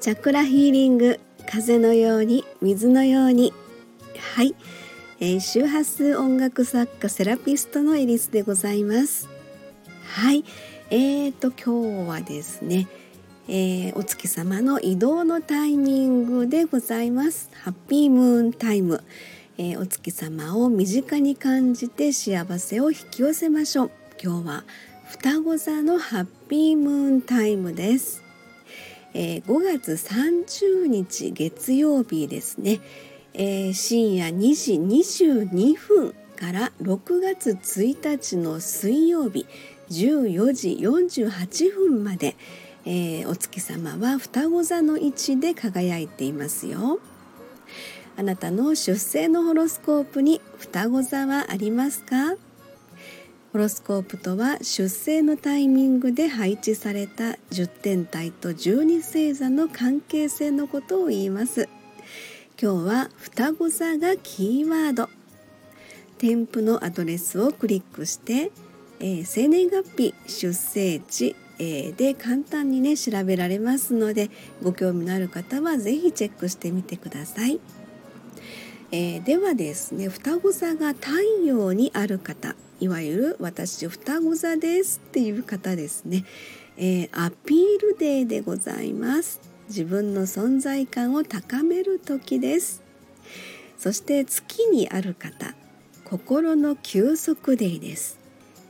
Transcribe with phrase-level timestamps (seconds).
[0.00, 3.52] チャクラヒーリング風のように水のように。
[4.34, 4.54] はい、
[5.20, 9.28] えー、周波数音楽作家セラピストのエリスでございます。
[10.06, 10.42] はい。
[10.88, 12.88] えーと今日はですね、
[13.46, 17.50] えー、お月様の移動のタイミングでございます。
[17.52, 19.04] ハッピームーンタイム、
[19.58, 23.90] えー、お月様を身近に感じて幸せを引き寄せましょう。
[24.22, 24.64] 今日は
[25.10, 28.29] 双子座のハッピームーンタイムです。
[29.14, 32.80] えー、5月30日月曜日ですね、
[33.34, 34.74] えー、深夜2時
[35.44, 39.46] 22分から6月1日の水曜日
[39.90, 42.36] 14時48分まで、
[42.84, 47.00] えー、お月様は双子座の位置で輝いていますよ。
[48.16, 52.36] あなたの出生のホロスコープに双子座はありますか？
[53.52, 61.68] ホロスコープとは出生のタイミングで配置された10天体と12星座の関係性のことを言います。
[62.62, 65.08] 今日は双子座がキーワード。
[66.18, 68.52] 添付のアドレスをクリックして、
[69.00, 74.30] えー、生年月日出生地、えー、で簡単にね調べられますので
[74.62, 77.58] ご興味のある方は是非チェックしてみてください、
[78.92, 81.10] えー、ではですね双子座が太
[81.44, 82.54] 陽にある方。
[82.80, 86.24] いわゆる私双子座ですっていう方ですね、
[86.78, 89.40] えー、アピールデーでございます。
[89.68, 92.82] 自分の存在感を高める時です。
[93.76, 95.54] そして月にある方
[96.04, 98.18] 心の休息デイです。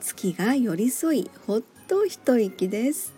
[0.00, 3.14] 月が寄り添いほっと一息です。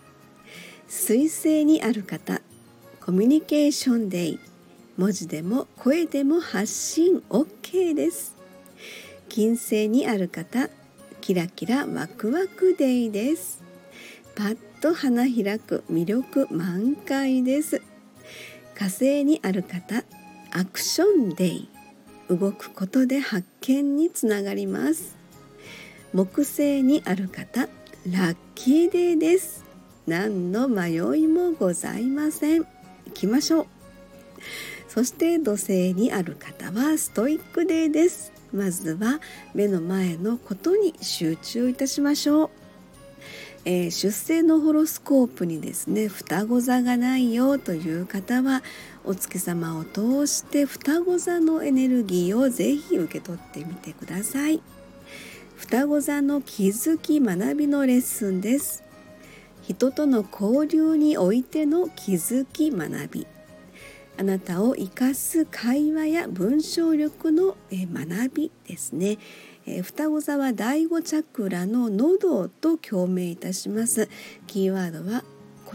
[0.87, 2.41] 水星にある方
[3.05, 4.39] コミュニケーションデイ
[4.95, 8.36] 文字でも声でも発信 OK です。
[9.29, 10.69] 金星にある方
[11.21, 13.61] キラキラワクワクデイです。
[14.35, 17.81] パッと花開く魅力満開です。
[18.75, 20.03] 火星にある方
[20.51, 21.69] アクションデイ。
[22.29, 25.15] 動くことで発見につながります。
[26.13, 27.67] 木星にある方
[28.09, 29.65] ラッキーデーです。
[30.05, 32.61] 何の迷いもございません。
[32.61, 32.67] 行
[33.13, 33.67] きましょう。
[34.87, 38.36] そして土星にある方はストイックデーです。
[38.53, 39.19] まずは
[39.53, 42.49] 目の前のことに集中いたしましょう、
[43.65, 48.63] えー、出生のホロスコープにですね双子座がないよという方は
[49.03, 54.61] お月様を通して双子座のエネルギーをぜひ受け取ってみてください。
[55.57, 58.83] 双子座の気づき学びのレッスンです。
[59.63, 63.27] 人との交流においての気づき学び。
[64.19, 69.19] あなたを生かす会話や文章力の学びですね。
[69.83, 74.09] 双子座は第五チャクラの喉と共鳴いたします。
[74.47, 75.23] キーワードは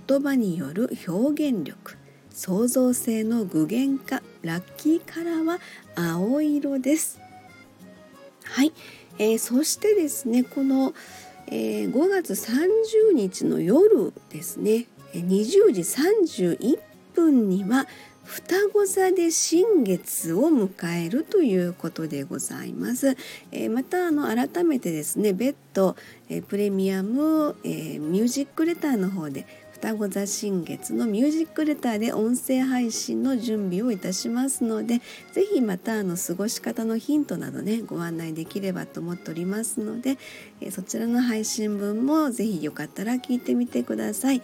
[0.07, 1.97] 言葉による表現力、
[2.31, 5.61] 創造性の具現化、ラッキーカラーは
[5.95, 7.21] 青色です。
[8.45, 8.73] はい、
[9.19, 10.95] えー、そしてですねこの、
[11.47, 16.79] えー、5月30日の夜ですね20時31
[17.15, 17.87] 分には
[18.25, 23.17] 双子座で新月を迎えるということでございます。
[23.51, 25.97] えー、またあの改めてですね別途、
[26.29, 29.47] えー、プレミアム、えー、ミュージックレターの方で
[29.83, 35.01] 双子座新月のミュージックレターで音声配信の準備をいたしますので
[35.33, 40.19] 是非またあの過ごし方のヒントなどねご案内できればと思っておりますので、
[40.61, 44.43] えそちらの配信分も是非よかったら聞いてみてください。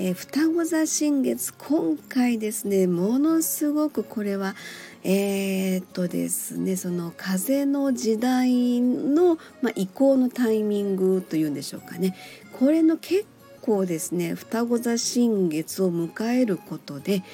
[0.00, 4.54] えー、双子座新月今回ですねものすごくこれは
[5.02, 12.14] えー、っとですねその風の時代の、まあ、移行のタイミングというんでしょうかね。
[12.60, 13.26] これの結
[13.60, 17.24] 構ですね双子座新月を迎えることで、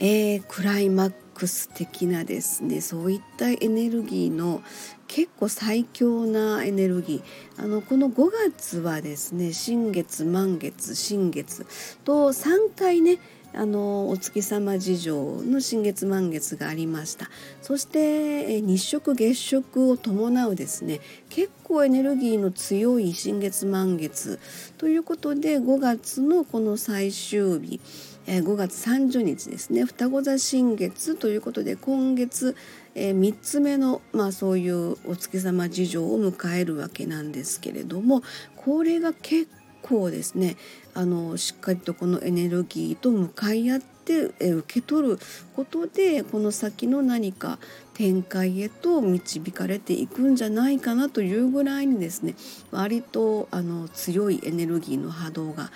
[0.00, 4.60] えー、クライマックス的なですねそういったエネルギーの
[5.06, 7.62] 結構最強なエネルギー。
[7.62, 11.64] あのこの5月はですね新月満月新月
[12.04, 13.18] と3回ね
[13.54, 17.30] あのお月様事情の新月満月がありました。
[17.62, 21.00] そして日食月食を伴うですね
[21.30, 24.40] 結構エネルギーの強い新月満月
[24.76, 27.80] ということで5月のこの最終日
[28.30, 29.84] え5月30日ですね。
[29.84, 32.54] 双子座新月ということで今月
[32.94, 38.22] え3つ目の、まあ、そういうお月様事情を迎えるわけなんですけれども
[38.54, 39.48] これが結
[39.80, 40.56] 構ですね
[40.92, 45.18] あのしっかりとこのエネルギーと向かい合ってえ受け取る
[45.54, 47.58] ことでこの先の何か
[47.94, 52.34] 展開へと導かれていくんじゃないかなというぐらいにですね
[52.70, 55.70] 割とあの強いエネルギーの波動が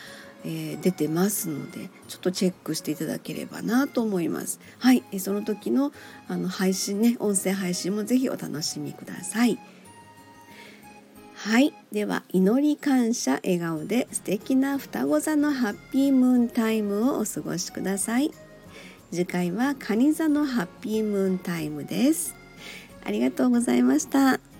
[0.45, 4.61] えー、出てますのでちょっとチェックしていただければなと思います。
[4.79, 5.03] はい。
[5.19, 5.93] その時の
[6.29, 9.59] あの配信ね音声配信もぜひお楽しみください。
[11.35, 11.75] はい。
[11.91, 18.31] では祈り感謝笑顔で素敵な双子座のハッピームーンタイムをお過ごしください。
[19.11, 22.35] 次回は蟹座のハッピームーンタイムです。
[23.05, 24.52] ありがとうございました。